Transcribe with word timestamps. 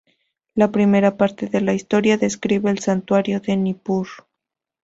La 0.55 0.71
primera 0.71 1.15
parte 1.15 1.45
de 1.45 1.61
la 1.61 1.75
historia 1.75 2.17
describe 2.17 2.71
el 2.71 2.79
santuario 2.79 3.39
de 3.39 3.55
Nippur. 3.55 4.07